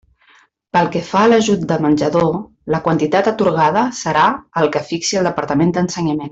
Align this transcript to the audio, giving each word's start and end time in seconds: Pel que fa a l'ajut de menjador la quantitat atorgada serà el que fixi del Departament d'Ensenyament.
Pel 0.77 0.87
que 0.95 1.01
fa 1.09 1.19
a 1.25 1.27
l'ajut 1.31 1.67
de 1.73 1.77
menjador 1.83 2.31
la 2.77 2.81
quantitat 2.89 3.31
atorgada 3.33 3.87
serà 4.01 4.27
el 4.63 4.75
que 4.77 4.83
fixi 4.93 5.19
del 5.21 5.33
Departament 5.33 5.77
d'Ensenyament. 5.79 6.29